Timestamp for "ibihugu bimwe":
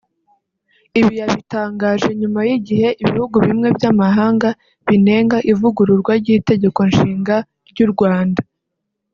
3.03-3.67